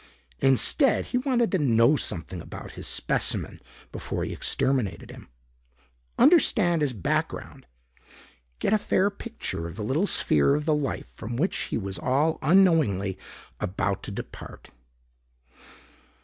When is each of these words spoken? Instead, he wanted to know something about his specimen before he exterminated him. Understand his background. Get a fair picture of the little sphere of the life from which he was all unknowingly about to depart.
Instead, 0.39 1.05
he 1.13 1.19
wanted 1.19 1.51
to 1.51 1.59
know 1.59 1.95
something 1.95 2.41
about 2.41 2.71
his 2.71 2.87
specimen 2.87 3.61
before 3.91 4.23
he 4.23 4.33
exterminated 4.33 5.11
him. 5.11 5.29
Understand 6.17 6.81
his 6.81 6.91
background. 6.91 7.67
Get 8.57 8.73
a 8.73 8.79
fair 8.79 9.11
picture 9.11 9.67
of 9.67 9.75
the 9.75 9.83
little 9.83 10.07
sphere 10.07 10.55
of 10.55 10.65
the 10.65 10.73
life 10.73 11.09
from 11.13 11.35
which 11.35 11.55
he 11.69 11.77
was 11.77 11.99
all 11.99 12.39
unknowingly 12.41 13.15
about 13.59 14.01
to 14.01 14.09
depart. 14.11 14.71